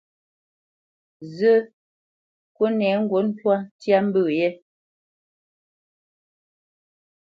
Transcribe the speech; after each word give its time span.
Zə́, 1.35 1.57
kúnɛ 2.55 2.87
ŋgǔt 3.03 3.23
ntwâ 3.29 3.53
ntya 3.73 3.97
mbə̄ 4.07 4.25
yɛ́. 4.37 4.51